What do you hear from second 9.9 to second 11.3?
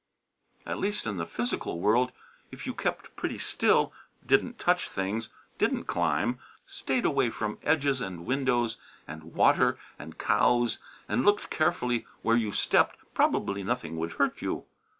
and cows and